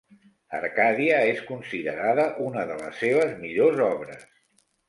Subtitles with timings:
[0.59, 4.29] Arcàdia és considerada una de les seves millors obres.